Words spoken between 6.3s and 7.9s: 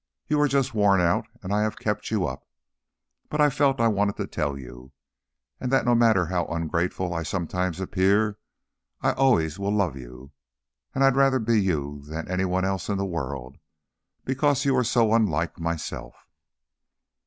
ungrateful I sometimes